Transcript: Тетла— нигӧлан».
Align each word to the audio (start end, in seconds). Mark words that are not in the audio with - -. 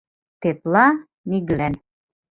Тетла— 0.41 0.85
нигӧлан». 1.29 1.73